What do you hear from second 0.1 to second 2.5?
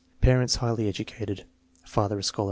Parents highly educated, father a scholar.